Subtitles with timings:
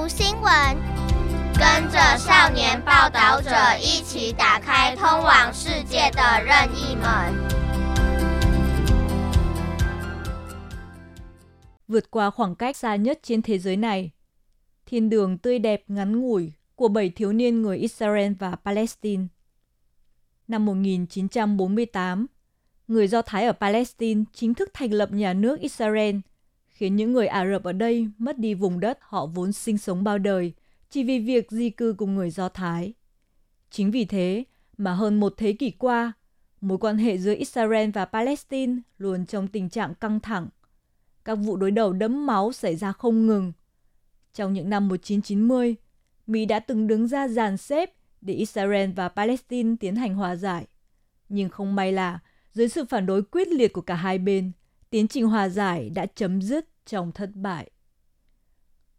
[0.00, 0.76] 读新闻，
[1.58, 7.34] 跟着少年报道者一起打开通往世界的任意门。
[11.88, 14.10] vượt qua khoảng cách xa nhất trên thế giới này.
[14.86, 19.24] Thiên đường tươi đẹp ngắn ngủi của bảy thiếu niên người Israel và Palestine.
[20.48, 22.26] Năm 1948,
[22.88, 26.16] người Do Thái ở Palestine chính thức thành lập nhà nước Israel,
[26.81, 30.03] khiến những người Ả Rập ở đây mất đi vùng đất họ vốn sinh sống
[30.03, 30.53] bao đời
[30.89, 32.93] chỉ vì việc di cư cùng người Do Thái.
[33.69, 34.43] Chính vì thế
[34.77, 36.13] mà hơn một thế kỷ qua,
[36.61, 40.47] mối quan hệ giữa Israel và Palestine luôn trong tình trạng căng thẳng.
[41.25, 43.53] Các vụ đối đầu đẫm máu xảy ra không ngừng.
[44.33, 45.75] Trong những năm 1990,
[46.27, 50.67] Mỹ đã từng đứng ra dàn xếp để Israel và Palestine tiến hành hòa giải.
[51.29, 52.19] Nhưng không may là,
[52.53, 54.51] dưới sự phản đối quyết liệt của cả hai bên,
[54.89, 57.69] tiến trình hòa giải đã chấm dứt trong thất bại.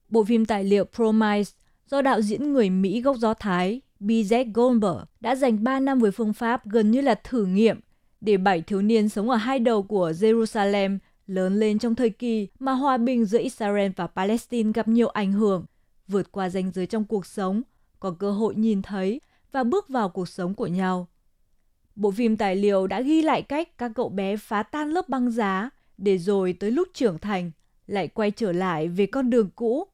[0.09, 1.53] Bộ phim tài liệu Promise
[1.87, 4.51] do đạo diễn người Mỹ gốc Do Thái B.Z.
[4.55, 7.81] Goldberg đã dành 3 năm với phương pháp gần như là thử nghiệm
[8.21, 12.49] để bảy thiếu niên sống ở hai đầu của Jerusalem lớn lên trong thời kỳ
[12.59, 15.65] mà hòa bình giữa Israel và Palestine gặp nhiều ảnh hưởng,
[16.09, 17.63] vượt qua ranh giới trong cuộc sống,
[18.01, 19.21] có cơ hội nhìn thấy
[19.53, 21.09] và bước vào cuộc sống của nhau.
[21.97, 25.31] Bộ phim tài liệu đã ghi lại cách các cậu bé phá tan lớp băng
[25.31, 27.51] giá để rồi tới lúc trưởng thành
[27.93, 29.87] lại quay trở lại về con đường cũ.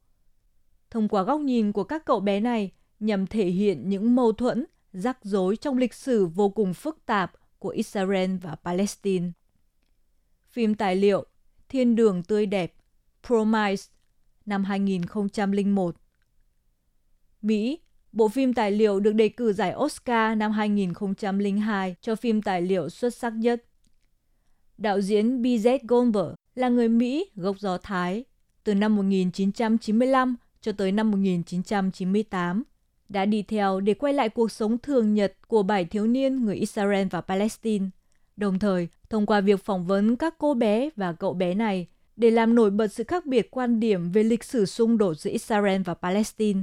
[0.90, 4.64] Thông qua góc nhìn của các cậu bé này nhằm thể hiện những mâu thuẫn,
[4.92, 9.30] rắc rối trong lịch sử vô cùng phức tạp của Israel và Palestine.
[10.46, 11.24] Phim tài liệu
[11.68, 12.74] Thiên đường tươi đẹp
[13.26, 13.84] Promise
[14.46, 15.96] năm 2001
[17.42, 17.78] Mỹ,
[18.12, 22.88] bộ phim tài liệu được đề cử giải Oscar năm 2002 cho phim tài liệu
[22.88, 23.64] xuất sắc nhất.
[24.78, 25.78] Đạo diễn B.Z.
[25.88, 28.24] Goldberg là người Mỹ gốc Do Thái.
[28.64, 32.62] Từ năm 1995 cho tới năm 1998,
[33.08, 36.56] đã đi theo để quay lại cuộc sống thường nhật của bảy thiếu niên người
[36.56, 37.86] Israel và Palestine.
[38.36, 42.30] Đồng thời, thông qua việc phỏng vấn các cô bé và cậu bé này để
[42.30, 45.82] làm nổi bật sự khác biệt quan điểm về lịch sử xung đột giữa Israel
[45.82, 46.60] và Palestine.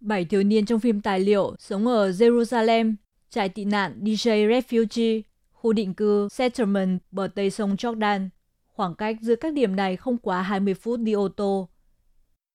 [0.00, 2.94] Bảy thiếu niên trong phim tài liệu sống ở Jerusalem,
[3.30, 5.22] trại tị nạn DJ Refugee,
[5.52, 8.28] khu định cư Settlement bờ tây sông Jordan.
[8.74, 11.68] Khoảng cách giữa các điểm này không quá 20 phút đi ô tô.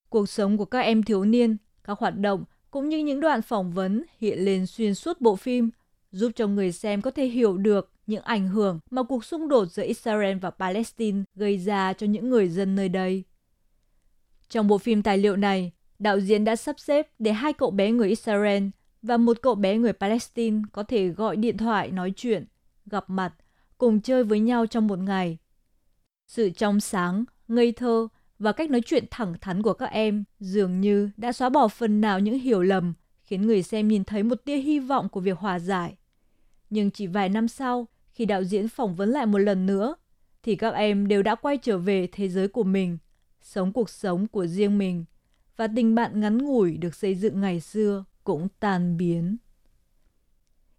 [0.10, 3.72] Cuộc sống của các em thiếu niên, các hoạt động cũng như những đoạn phỏng
[3.72, 5.70] vấn hiện lên xuyên suốt bộ phim,
[6.12, 9.66] giúp cho người xem có thể hiểu được những ảnh hưởng mà cuộc xung đột
[9.66, 13.24] giữa Israel và Palestine gây ra cho những người dân nơi đây.
[14.50, 17.92] Trong bộ phim tài liệu này, đạo diễn đã sắp xếp để hai cậu bé
[17.92, 18.64] người Israel
[19.02, 22.46] và một cậu bé người Palestine có thể gọi điện thoại nói chuyện,
[22.86, 23.34] gặp mặt,
[23.78, 25.38] cùng chơi với nhau trong một ngày.
[26.30, 28.08] Sự trong sáng, ngây thơ
[28.40, 32.02] và cách nói chuyện thẳng thắn của các em dường như đã xóa bỏ phần
[32.02, 35.38] nào những hiểu lầm, khiến người xem nhìn thấy một tia hy vọng của việc
[35.38, 35.96] hòa giải.
[36.70, 39.96] Nhưng chỉ vài năm sau, khi đạo diễn phỏng vấn lại một lần nữa,
[40.44, 42.98] thì các em đều đã quay trở về thế giới của mình,
[43.42, 45.06] sống cuộc sống của riêng mình,
[45.58, 49.38] và tình bạn ngắn ngủi được xây dựng ngày xưa cũng tan biến.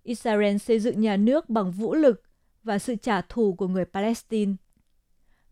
[0.03, 2.23] Israel xây dựng nhà nước bằng vũ lực
[2.63, 4.53] và sự trả thù của người Palestine.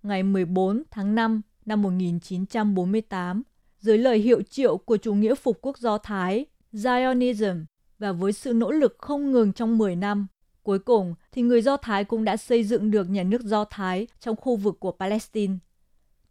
[0.02, 3.42] Ngày 14 tháng 5 năm 1948,
[3.78, 7.64] dưới lời hiệu triệu của chủ nghĩa phục quốc Do Thái, Zionism,
[7.98, 10.26] và với sự nỗ lực không ngừng trong 10 năm,
[10.62, 14.06] cuối cùng thì người Do Thái cũng đã xây dựng được nhà nước Do Thái
[14.20, 15.54] trong khu vực của Palestine.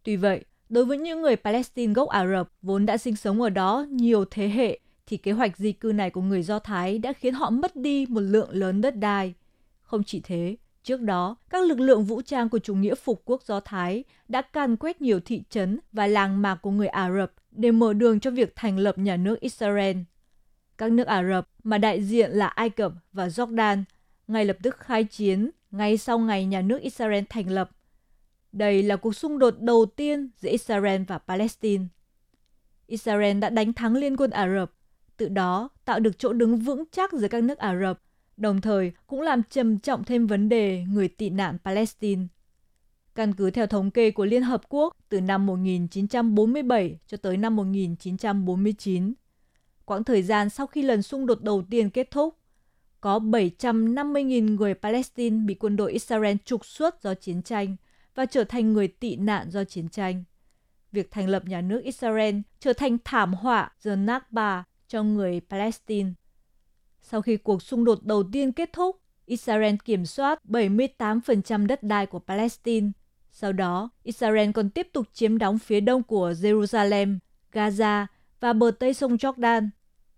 [0.02, 3.50] Tuy vậy, đối với những người Palestine gốc Ả Rập vốn đã sinh sống ở
[3.50, 7.12] đó nhiều thế hệ, thì kế hoạch di cư này của người Do Thái đã
[7.12, 9.34] khiến họ mất đi một lượng lớn đất đai.
[9.82, 13.42] Không chỉ thế, Trước đó, các lực lượng vũ trang của chủ nghĩa phục quốc
[13.42, 17.32] Do Thái đã can quét nhiều thị trấn và làng mạc của người Ả Rập
[17.50, 19.96] để mở đường cho việc thành lập nhà nước Israel.
[20.78, 23.82] Các nước Ả Rập mà đại diện là Ai Cập và Jordan
[24.28, 27.70] ngay lập tức khai chiến ngay sau ngày nhà nước Israel thành lập.
[28.52, 31.84] Đây là cuộc xung đột đầu tiên giữa Israel và Palestine.
[32.86, 34.72] Israel đã đánh thắng Liên quân Ả Rập,
[35.16, 38.00] từ đó tạo được chỗ đứng vững chắc giữa các nước Ả Rập
[38.38, 42.22] đồng thời cũng làm trầm trọng thêm vấn đề người tị nạn Palestine.
[43.14, 47.56] Căn cứ theo thống kê của Liên Hợp Quốc từ năm 1947 cho tới năm
[47.56, 49.12] 1949,
[49.84, 52.38] quãng thời gian sau khi lần xung đột đầu tiên kết thúc,
[53.00, 57.76] có 750.000 người Palestine bị quân đội Israel trục xuất do chiến tranh
[58.14, 60.24] và trở thành người tị nạn do chiến tranh.
[60.92, 66.10] Việc thành lập nhà nước Israel trở thành thảm họa The Nakba cho người Palestine.
[67.10, 68.96] Sau khi cuộc xung đột đầu tiên kết thúc,
[69.26, 72.90] Israel kiểm soát 78% đất đai của Palestine.
[73.32, 77.18] Sau đó, Israel còn tiếp tục chiếm đóng phía đông của Jerusalem,
[77.52, 78.06] Gaza
[78.40, 79.68] và bờ tây sông Jordan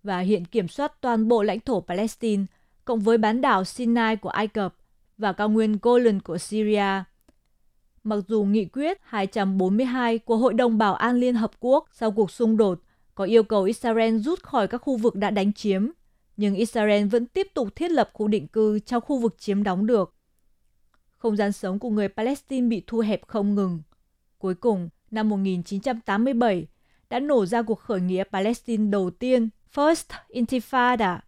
[0.02, 2.44] và hiện kiểm soát toàn bộ lãnh thổ Palestine
[2.84, 4.74] cộng với bán đảo Sinai của Ai Cập
[5.18, 7.04] và cao nguyên Golan của Syria.
[8.04, 12.30] Mặc dù nghị quyết 242 của Hội đồng Bảo an Liên Hợp Quốc sau cuộc
[12.30, 12.80] xung đột
[13.14, 15.90] có yêu cầu Israel rút khỏi các khu vực đã đánh chiếm,
[16.40, 19.86] nhưng Israel vẫn tiếp tục thiết lập khu định cư trong khu vực chiếm đóng
[19.86, 20.14] được.
[21.16, 23.82] Không gian sống của người Palestine bị thu hẹp không ngừng.
[24.38, 26.66] Cuối cùng, năm 1987,
[27.10, 31.18] đã nổ ra cuộc khởi nghĩa Palestine đầu tiên, First Intifada.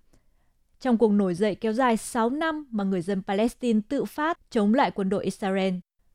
[0.81, 4.75] Trong cuộc nổi dậy kéo dài 6 năm mà người dân Palestine tự phát chống
[4.75, 5.75] lại quân đội Israel,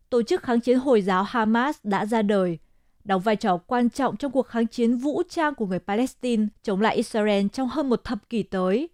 [0.10, 2.60] tổ chức kháng chiến Hồi giáo Hamas đã ra đời,
[3.08, 6.82] đóng vai trò quan trọng trong cuộc kháng chiến vũ trang của người Palestine chống
[6.82, 8.90] lại Israel trong hơn một thập kỷ tới,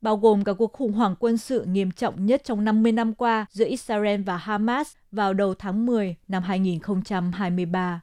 [0.00, 3.46] bao gồm cả cuộc khủng hoảng quân sự nghiêm trọng nhất trong 50 năm qua
[3.50, 8.00] giữa Israel và Hamas vào đầu tháng 10 năm 2023.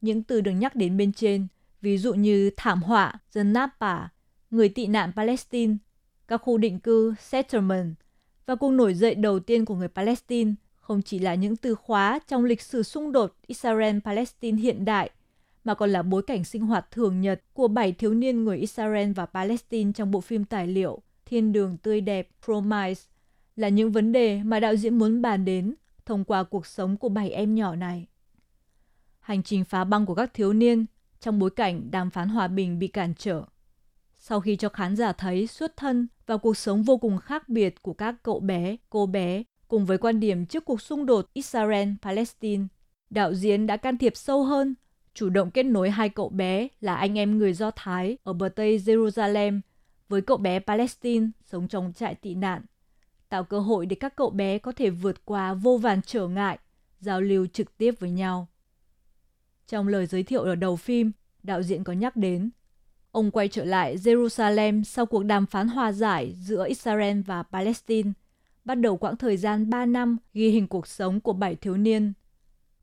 [0.00, 1.46] Những từ được nhắc đến bên trên,
[1.80, 4.08] ví dụ như thảm họa, dân Napa,
[4.50, 5.76] người tị nạn Palestine,
[6.28, 7.94] các khu định cư, settlement
[8.46, 12.18] và cuộc nổi dậy đầu tiên của người Palestine không chỉ là những từ khóa
[12.28, 15.10] trong lịch sử xung đột Israel-Palestine hiện đại,
[15.64, 19.12] mà còn là bối cảnh sinh hoạt thường nhật của bảy thiếu niên người Israel
[19.12, 23.02] và Palestine trong bộ phim tài liệu Thiên đường tươi đẹp Promise
[23.56, 25.74] là những vấn đề mà đạo diễn muốn bàn đến
[26.06, 28.06] thông qua cuộc sống của bảy em nhỏ này.
[29.20, 30.86] Hành trình phá băng của các thiếu niên
[31.20, 33.44] trong bối cảnh đàm phán hòa bình bị cản trở.
[34.18, 37.82] Sau khi cho khán giả thấy xuất thân và cuộc sống vô cùng khác biệt
[37.82, 42.66] của các cậu bé, cô bé cùng với quan điểm trước cuộc xung đột Israel-Palestine,
[43.10, 44.74] đạo diễn đã can thiệp sâu hơn,
[45.14, 48.48] chủ động kết nối hai cậu bé là anh em người Do Thái ở bờ
[48.48, 49.60] Tây Jerusalem
[50.08, 52.62] với cậu bé Palestine sống trong trại tị nạn,
[53.28, 56.58] tạo cơ hội để các cậu bé có thể vượt qua vô vàn trở ngại,
[57.00, 58.48] giao lưu trực tiếp với nhau.
[59.66, 62.50] Trong lời giới thiệu ở đầu phim, đạo diễn có nhắc đến
[63.12, 68.12] ông quay trở lại Jerusalem sau cuộc đàm phán hòa giải giữa Israel và Palestine
[68.64, 72.12] bắt đầu quãng thời gian 3 năm ghi hình cuộc sống của bảy thiếu niên.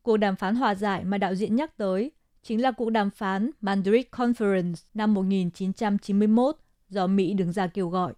[0.01, 2.11] Cuộc đàm phán hòa giải mà đạo diễn nhắc tới
[2.43, 6.55] chính là cuộc đàm phán Madrid Conference năm 1991
[6.89, 8.13] do Mỹ đứng ra kêu gọi.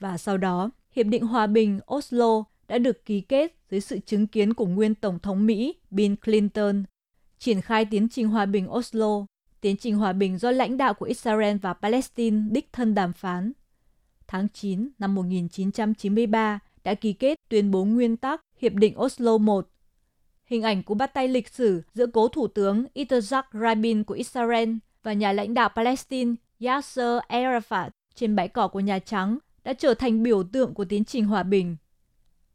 [0.00, 4.26] Và sau đó, Hiệp định Hòa bình Oslo đã được ký kết dưới sự chứng
[4.26, 6.84] kiến của nguyên Tổng thống Mỹ Bill Clinton,
[7.38, 9.26] triển khai tiến trình hòa bình Oslo,
[9.60, 13.52] tiến trình hòa bình do lãnh đạo của Israel và Palestine đích thân đàm phán.
[14.26, 16.58] Tháng 9 năm 1993,
[16.90, 19.68] đã ký kết tuyên bố nguyên tắc Hiệp định Oslo I.
[20.44, 24.74] Hình ảnh của bắt tay lịch sử giữa cố thủ tướng Yitzhak Rabin của Israel
[25.02, 29.94] và nhà lãnh đạo Palestine Yasser Arafat trên bãi cỏ của Nhà Trắng đã trở
[29.94, 31.76] thành biểu tượng của tiến trình hòa bình.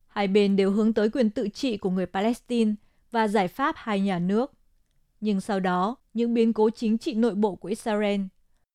[0.07, 2.73] Hai bên đều hướng tới quyền tự trị của người Palestine
[3.11, 4.51] và giải pháp hai nhà nước.
[5.21, 8.21] Nhưng sau đó, những biến cố chính trị nội bộ của Israel,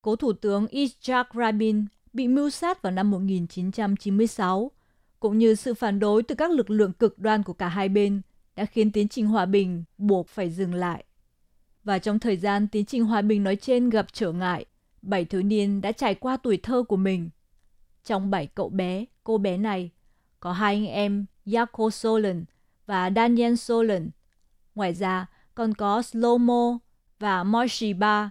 [0.01, 4.71] cố thủ tướng Yitzhak Rabin bị mưu sát vào năm 1996
[5.21, 8.21] cũng như sự phản đối từ các lực lượng cực đoan của cả hai bên
[8.55, 11.03] đã khiến tiến trình hòa bình buộc phải dừng lại.
[11.83, 14.65] Và trong thời gian tiến trình hòa bình nói trên gặp trở ngại,
[15.01, 17.29] bảy thiếu niên đã trải qua tuổi thơ của mình.
[18.05, 19.89] Trong bảy cậu bé, cô bé này,
[20.39, 22.45] có hai anh em Jaco Solen
[22.85, 24.09] và Daniel Solen.
[24.75, 25.25] Ngoài ra,
[25.55, 26.77] còn có Slomo
[27.19, 28.29] và Moshiba,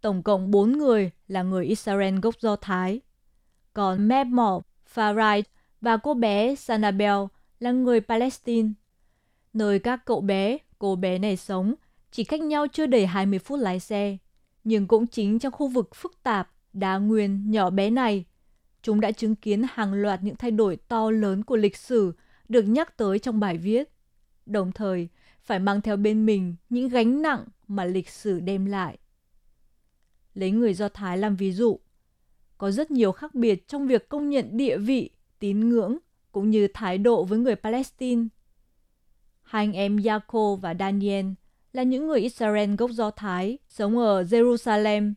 [0.00, 3.00] tổng cộng bốn người là người Israel gốc Do Thái.
[3.74, 4.62] Còn Mebmor,
[4.94, 5.42] Farai
[5.80, 7.18] và cô bé Sanabel
[7.60, 8.68] là người Palestine.
[9.52, 11.74] Nơi các cậu bé, cô bé này sống
[12.10, 14.16] chỉ cách nhau chưa đầy 20 phút lái xe.
[14.64, 18.24] Nhưng cũng chính trong khu vực phức tạp, đá nguyên, nhỏ bé này,
[18.82, 22.12] chúng đã chứng kiến hàng loạt những thay đổi to lớn của lịch sử
[22.48, 23.90] được nhắc tới trong bài viết.
[24.46, 25.08] Đồng thời,
[25.44, 28.98] phải mang theo bên mình những gánh nặng mà lịch sử đem lại.
[30.34, 31.80] Lấy người Do Thái làm ví dụ,
[32.58, 35.98] có rất nhiều khác biệt trong việc công nhận địa vị tín ngưỡng
[36.32, 38.24] cũng như thái độ với người Palestine.
[39.42, 41.26] Hai anh em Yako và Daniel
[41.72, 45.12] là những người Israel gốc Do Thái sống ở Jerusalem.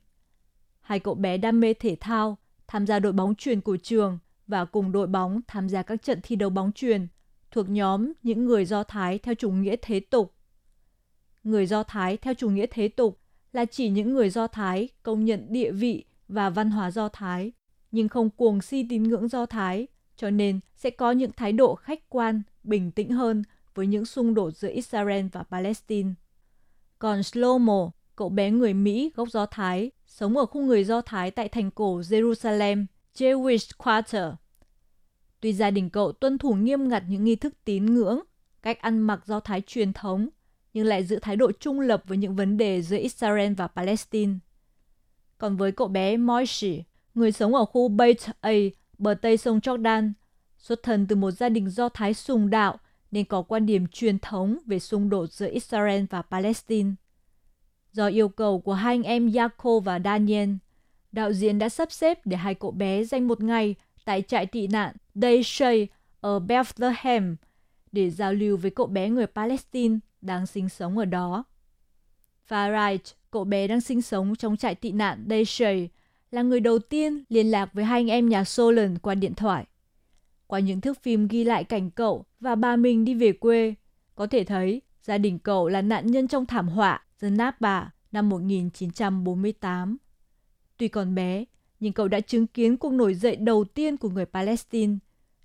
[0.81, 2.37] Hai cậu bé đam mê thể thao,
[2.67, 6.19] tham gia đội bóng truyền của trường và cùng đội bóng tham gia các trận
[6.23, 7.07] thi đấu bóng truyền
[7.51, 10.33] thuộc nhóm những người Do Thái theo chủ nghĩa thế tục.
[11.43, 13.19] Người Do Thái theo chủ nghĩa thế tục
[13.53, 17.51] là chỉ những người Do Thái công nhận địa vị và văn hóa Do Thái,
[17.91, 21.75] nhưng không cuồng si tín ngưỡng Do Thái cho nên sẽ có những thái độ
[21.75, 23.43] khách quan, bình tĩnh hơn
[23.75, 26.09] với những xung đột giữa Israel và Palestine.
[26.99, 31.31] Còn Shlomo, cậu bé người Mỹ gốc Do Thái, sống ở khu người Do Thái
[31.31, 34.33] tại thành cổ Jerusalem, Jewish Quarter.
[35.39, 38.19] Tuy gia đình cậu tuân thủ nghiêm ngặt những nghi thức tín ngưỡng,
[38.61, 40.29] cách ăn mặc Do Thái truyền thống,
[40.73, 44.33] nhưng lại giữ thái độ trung lập với những vấn đề giữa Israel và Palestine.
[45.37, 48.51] Còn với cậu bé Moishi, người sống ở khu Beit A,
[49.01, 50.11] bờ tây sông Jordan,
[50.57, 52.77] xuất thân từ một gia đình do Thái sùng đạo
[53.11, 56.91] nên có quan điểm truyền thống về xung đột giữa Israel và Palestine.
[57.91, 60.49] Do yêu cầu của hai anh em Jacob và Daniel,
[61.11, 64.67] đạo diễn đã sắp xếp để hai cậu bé dành một ngày tại trại tị
[64.67, 65.87] nạn Dayshay
[66.21, 67.35] ở Bethlehem
[67.91, 71.43] để giao lưu với cậu bé người Palestine đang sinh sống ở đó.
[72.49, 75.89] Farage, cậu bé đang sinh sống trong trại tị nạn Dayshay,
[76.31, 79.65] là người đầu tiên liên lạc với hai anh em nhà Solon qua điện thoại.
[80.47, 83.73] Qua những thước phim ghi lại cảnh cậu và bà mình đi về quê,
[84.15, 88.29] có thể thấy gia đình cậu là nạn nhân trong thảm họa The Napa năm
[88.29, 89.97] 1948.
[90.77, 91.45] Tuy còn bé,
[91.79, 94.95] nhưng cậu đã chứng kiến cuộc nổi dậy đầu tiên của người Palestine,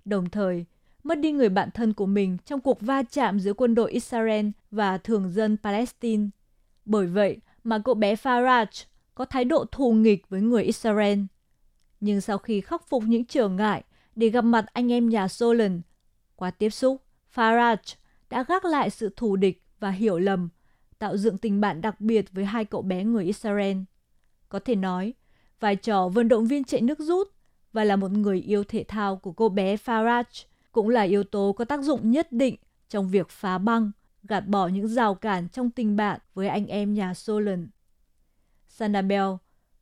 [0.05, 0.65] đồng thời
[1.03, 4.47] mất đi người bạn thân của mình trong cuộc va chạm giữa quân đội Israel
[4.71, 6.27] và thường dân Palestine.
[6.85, 8.65] Bởi vậy mà cậu bé Faraj
[9.17, 11.19] có thái độ thù nghịch với người Israel.
[11.99, 13.83] Nhưng sau khi khắc phục những trở ngại
[14.15, 15.81] để gặp mặt anh em nhà Solon,
[16.35, 17.03] qua tiếp xúc,
[17.35, 17.77] Faraj
[18.29, 20.49] đã gác lại sự thù địch và hiểu lầm,
[20.99, 23.77] tạo dựng tình bạn đặc biệt với hai cậu bé người Israel.
[24.49, 25.13] Có thể nói,
[25.59, 27.27] vai trò vận động viên chạy nước rút
[27.73, 31.53] và là một người yêu thể thao của cô bé Faraj cũng là yếu tố
[31.57, 32.55] có tác dụng nhất định
[32.89, 33.91] trong việc phá băng,
[34.23, 37.67] gạt bỏ những rào cản trong tình bạn với anh em nhà Solon.
[38.79, 39.25] Sanabel,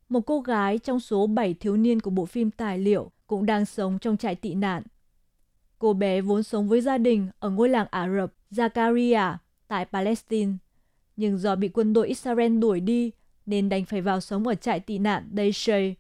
[0.09, 3.65] một cô gái trong số 7 thiếu niên của bộ phim tài liệu cũng đang
[3.65, 4.83] sống trong trại tị nạn.
[5.79, 9.35] Cô bé vốn sống với gia đình ở ngôi làng Ả Rập Zakaria
[9.67, 10.51] tại Palestine,
[11.17, 13.11] nhưng do bị quân đội Israel đuổi đi
[13.45, 15.95] nên đành phải vào sống ở trại tị nạn Dayshay.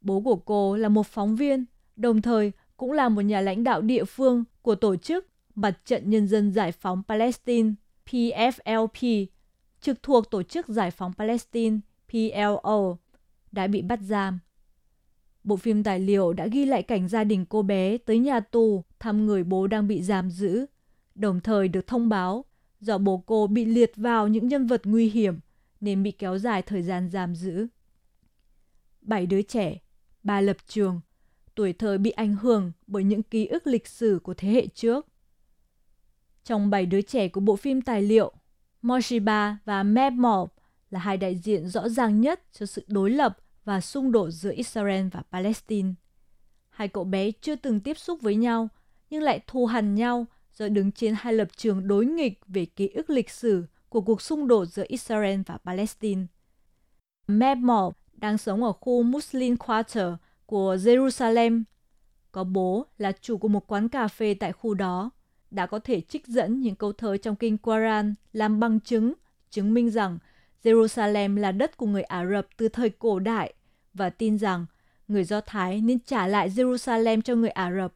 [0.00, 1.64] Bố của cô là một phóng viên,
[1.96, 6.10] đồng thời cũng là một nhà lãnh đạo địa phương của tổ chức Mặt trận
[6.10, 7.70] Nhân dân Giải phóng Palestine
[8.06, 9.26] PFLP,
[9.80, 12.96] trực thuộc Tổ chức Giải phóng Palestine PLO,
[13.52, 14.38] đã bị bắt giam.
[15.44, 18.84] Bộ phim tài liệu đã ghi lại cảnh gia đình cô bé tới nhà tù
[18.98, 20.66] thăm người bố đang bị giam giữ,
[21.14, 22.44] đồng thời được thông báo
[22.80, 25.38] do bố cô bị liệt vào những nhân vật nguy hiểm
[25.80, 27.66] nên bị kéo dài thời gian giam giữ.
[29.00, 29.78] Bảy đứa trẻ,
[30.22, 31.00] ba lập trường,
[31.54, 35.06] tuổi thơ bị ảnh hưởng bởi những ký ức lịch sử của thế hệ trước.
[36.44, 38.32] Trong bảy đứa trẻ của bộ phim tài liệu,
[38.82, 40.48] Moshiba và Mebmob
[40.90, 44.52] là hai đại diện rõ ràng nhất cho sự đối lập và xung đột giữa
[44.52, 45.92] Israel và Palestine.
[46.68, 48.68] Hai cậu bé chưa từng tiếp xúc với nhau,
[49.10, 52.88] nhưng lại thù hằn nhau do đứng trên hai lập trường đối nghịch về ký
[52.88, 56.26] ức lịch sử của cuộc xung đột giữa Israel và Palestine.
[57.28, 60.12] Mebmob đang sống ở khu Muslim Quarter
[60.46, 61.62] của Jerusalem.
[62.32, 65.10] Có bố là chủ của một quán cà phê tại khu đó,
[65.50, 69.12] đã có thể trích dẫn những câu thơ trong kinh Quran làm bằng chứng,
[69.50, 70.18] chứng minh rằng
[70.66, 73.54] Jerusalem là đất của người Ả Rập từ thời cổ đại
[73.94, 74.66] và tin rằng
[75.08, 77.92] người Do Thái nên trả lại Jerusalem cho người Ả Rập.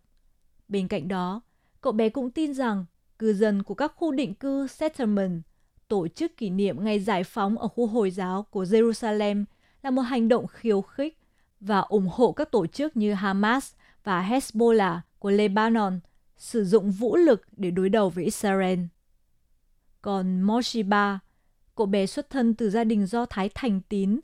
[0.69, 1.41] Bên cạnh đó,
[1.81, 2.85] cậu bé cũng tin rằng
[3.19, 5.43] cư dân của các khu định cư settlement
[5.89, 9.45] tổ chức kỷ niệm ngày giải phóng ở khu Hồi giáo của Jerusalem
[9.83, 11.19] là một hành động khiêu khích
[11.61, 13.73] và ủng hộ các tổ chức như Hamas
[14.05, 16.00] và Hezbollah của Lebanon
[16.37, 18.79] sử dụng vũ lực để đối đầu với Israel.
[20.03, 21.19] Còn Moshiba,
[21.81, 24.21] cậu bé xuất thân từ gia đình do Thái thành tín,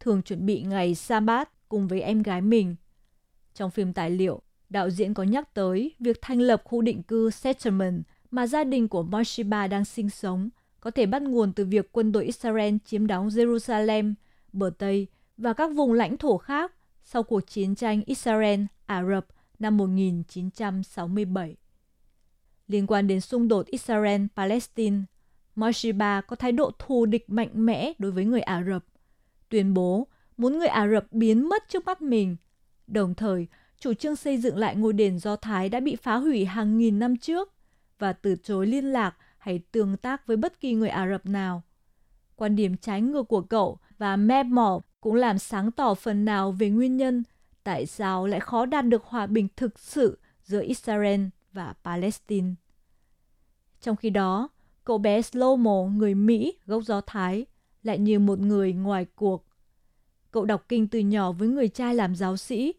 [0.00, 2.76] thường chuẩn bị ngày Sabat cùng với em gái mình.
[3.54, 7.30] Trong phim tài liệu, đạo diễn có nhắc tới việc thành lập khu định cư
[7.30, 10.48] settlement mà gia đình của Moshiba đang sinh sống
[10.80, 14.14] có thể bắt nguồn từ việc quân đội Israel chiếm đóng Jerusalem,
[14.52, 16.72] bờ Tây và các vùng lãnh thổ khác
[17.04, 19.26] sau cuộc chiến tranh Israel-Ả Rập
[19.58, 21.56] năm 1967.
[22.68, 25.02] Liên quan đến xung đột Israel-Palestine,
[25.60, 28.84] Moshiba có thái độ thù địch mạnh mẽ đối với người Ả Rập,
[29.48, 32.36] tuyên bố muốn người Ả Rập biến mất trước mắt mình,
[32.86, 33.46] đồng thời
[33.78, 36.98] chủ trương xây dựng lại ngôi đền Do Thái đã bị phá hủy hàng nghìn
[36.98, 37.52] năm trước
[37.98, 41.62] và từ chối liên lạc hay tương tác với bất kỳ người Ả Rập nào.
[42.36, 46.70] Quan điểm trái ngược của cậu và Mebmore cũng làm sáng tỏ phần nào về
[46.70, 47.22] nguyên nhân
[47.64, 51.20] tại sao lại khó đạt được hòa bình thực sự giữa Israel
[51.52, 52.50] và Palestine.
[53.80, 54.48] Trong khi đó,
[54.84, 57.46] cậu bé Slomo, người Mỹ gốc Do Thái,
[57.82, 59.46] lại như một người ngoài cuộc.
[60.30, 62.74] Cậu đọc kinh từ nhỏ với người cha làm giáo sĩ,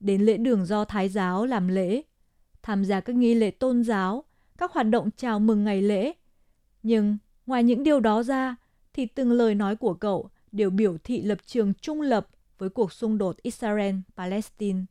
[0.00, 2.02] đến lễ đường do Thái giáo làm lễ,
[2.62, 4.24] tham gia các nghi lễ tôn giáo,
[4.58, 6.12] các hoạt động chào mừng ngày lễ.
[6.82, 8.56] Nhưng ngoài những điều đó ra,
[8.92, 12.28] thì từng lời nói của cậu đều biểu thị lập trường trung lập
[12.58, 14.84] với cuộc xung đột Israel-Palestine.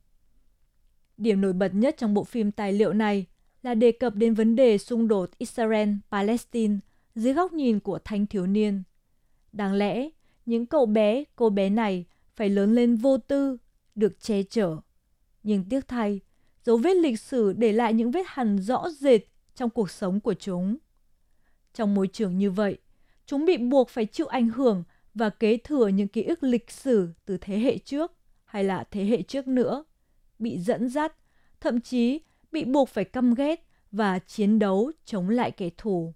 [1.16, 3.26] Điểm nổi bật nhất trong bộ phim tài liệu này
[3.68, 6.78] là đề cập đến vấn đề xung đột Israel-Palestine
[7.14, 8.82] dưới góc nhìn của thanh thiếu niên.
[9.52, 10.08] Đáng lẽ,
[10.46, 12.04] những cậu bé, cô bé này
[12.36, 13.56] phải lớn lên vô tư,
[13.94, 14.76] được che chở.
[15.42, 16.20] Nhưng tiếc thay,
[16.64, 19.20] dấu vết lịch sử để lại những vết hằn rõ rệt
[19.54, 20.76] trong cuộc sống của chúng.
[21.74, 22.78] Trong môi trường như vậy,
[23.26, 24.84] chúng bị buộc phải chịu ảnh hưởng
[25.14, 28.12] và kế thừa những ký ức lịch sử từ thế hệ trước
[28.44, 29.84] hay là thế hệ trước nữa,
[30.38, 31.14] bị dẫn dắt,
[31.60, 32.20] thậm chí
[32.52, 36.14] bị buộc phải căm ghét và chiến đấu chống lại kẻ thù.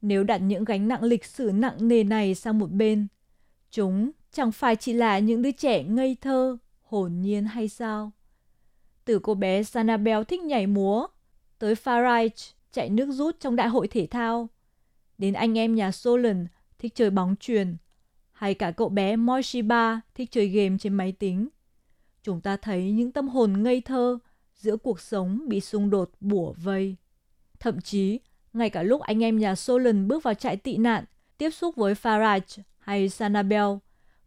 [0.00, 3.06] Nếu đặt những gánh nặng lịch sử nặng nề này sang một bên,
[3.70, 8.12] chúng chẳng phải chỉ là những đứa trẻ ngây thơ, hồn nhiên hay sao?
[9.04, 11.06] Từ cô bé Sanabel thích nhảy múa,
[11.58, 14.48] tới Farage chạy nước rút trong đại hội thể thao,
[15.18, 16.46] đến anh em nhà Solon
[16.78, 17.76] thích chơi bóng truyền,
[18.32, 21.48] hay cả cậu bé Moishiba thích chơi game trên máy tính.
[22.22, 24.18] Chúng ta thấy những tâm hồn ngây thơ
[24.62, 26.96] giữa cuộc sống bị xung đột bủa vây.
[27.60, 28.20] Thậm chí,
[28.52, 31.04] ngay cả lúc anh em nhà Solon bước vào trại tị nạn,
[31.38, 33.66] tiếp xúc với Farage hay Sanabel,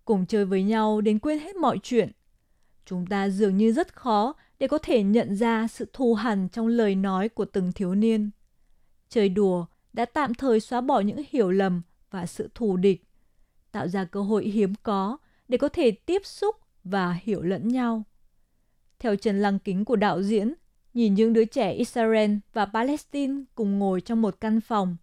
[0.06, 2.12] cùng chơi với nhau đến quên hết mọi chuyện.
[2.86, 6.68] Chúng ta dường như rất khó để có thể nhận ra sự thù hằn trong
[6.68, 8.30] lời nói của từng thiếu niên.
[9.10, 13.04] Chơi đùa đã tạm thời xóa bỏ những hiểu lầm và sự thù địch,
[13.72, 18.04] tạo ra cơ hội hiếm có để có thể tiếp xúc và hiểu lẫn nhau.
[19.00, 20.54] Theo trần lăng kính của đạo diễn,
[20.94, 24.98] nhìn những đứa trẻ Israel và Palestine cùng ngồi trong một căn phòng,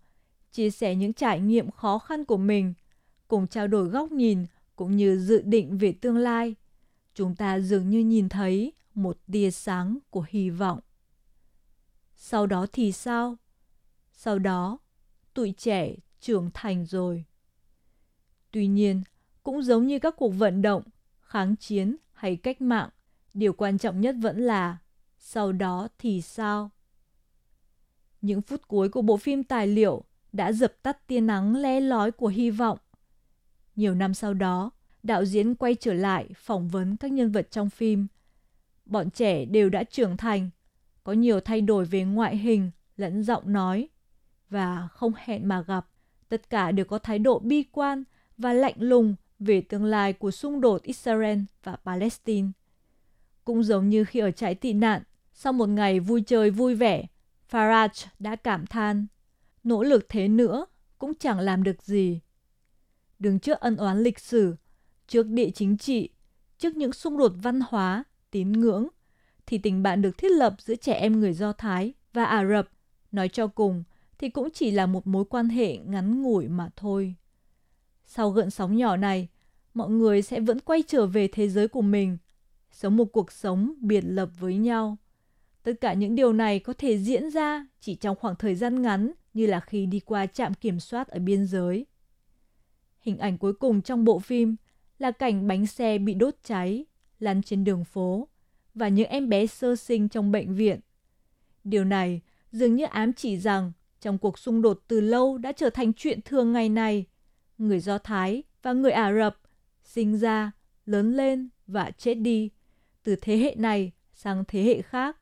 [0.52, 2.74] chia sẻ những trải nghiệm khó khăn của mình,
[3.28, 4.46] cùng trao đổi góc nhìn
[4.76, 6.54] cũng như dự định về tương lai,
[7.14, 10.80] chúng ta dường như nhìn thấy một tia sáng của hy vọng.
[12.16, 13.36] Sau đó thì sao?
[14.12, 14.78] Sau đó,
[15.34, 17.24] tụi trẻ trưởng thành rồi.
[18.50, 19.02] Tuy nhiên,
[19.42, 20.82] cũng giống như các cuộc vận động,
[21.20, 22.88] kháng chiến hay cách mạng,
[23.34, 24.78] điều quan trọng nhất vẫn là
[25.18, 26.70] sau đó thì sao?
[28.20, 32.12] Những phút cuối của bộ phim tài liệu đã dập tắt tia nắng le lói
[32.12, 32.78] của hy vọng.
[33.76, 34.70] Nhiều năm sau đó,
[35.02, 38.06] đạo diễn quay trở lại phỏng vấn các nhân vật trong phim.
[38.86, 40.50] Bọn trẻ đều đã trưởng thành,
[41.04, 43.88] có nhiều thay đổi về ngoại hình lẫn giọng nói
[44.50, 45.86] và không hẹn mà gặp,
[46.28, 48.04] tất cả đều có thái độ bi quan
[48.38, 52.48] và lạnh lùng về tương lai của xung đột Israel và Palestine.
[53.44, 55.02] Cũng giống như khi ở trại tị nạn,
[55.32, 57.06] sau một ngày vui chơi vui vẻ,
[57.50, 59.06] Farage đã cảm than,
[59.64, 60.66] nỗ lực thế nữa
[60.98, 62.20] cũng chẳng làm được gì.
[63.18, 64.56] Đứng trước ân oán lịch sử,
[65.08, 66.08] trước địa chính trị,
[66.58, 68.88] trước những xung đột văn hóa, tín ngưỡng,
[69.46, 72.68] thì tình bạn được thiết lập giữa trẻ em người Do Thái và Ả Rập,
[73.12, 73.84] nói cho cùng,
[74.18, 77.14] thì cũng chỉ là một mối quan hệ ngắn ngủi mà thôi.
[78.06, 79.28] Sau gợn sóng nhỏ này,
[79.74, 82.18] mọi người sẽ vẫn quay trở về thế giới của mình,
[82.72, 84.96] sống một cuộc sống biệt lập với nhau.
[85.62, 89.12] Tất cả những điều này có thể diễn ra chỉ trong khoảng thời gian ngắn
[89.34, 91.86] như là khi đi qua trạm kiểm soát ở biên giới.
[93.00, 94.56] Hình ảnh cuối cùng trong bộ phim
[94.98, 96.84] là cảnh bánh xe bị đốt cháy,
[97.18, 98.28] lăn trên đường phố
[98.74, 100.80] và những em bé sơ sinh trong bệnh viện.
[101.64, 102.20] Điều này
[102.52, 106.20] dường như ám chỉ rằng trong cuộc xung đột từ lâu đã trở thành chuyện
[106.24, 107.06] thường ngày này,
[107.58, 109.38] người Do Thái và người Ả Rập
[109.84, 110.52] sinh ra,
[110.86, 112.50] lớn lên và chết đi
[113.02, 115.16] từ thế hệ này sang thế hệ khác,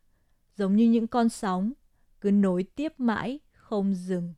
[0.57, 1.73] giống như những con sóng
[2.21, 4.35] cứ nối tiếp mãi không dừng.